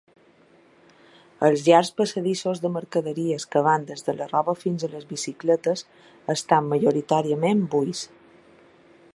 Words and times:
Els 1.49 1.65
llargs 1.67 1.91
passadissos 2.01 2.61
de 2.63 2.71
mercaderies 2.79 3.45
que 3.55 3.63
van 3.69 3.85
des 3.91 4.03
de 4.09 4.15
la 4.23 4.29
roba 4.33 4.57
fins 4.63 4.87
a 4.87 4.89
les 4.97 5.07
bicicletes 5.13 5.85
estan 6.39 6.71
majoritàriament 6.75 7.67
buits. 7.77 8.07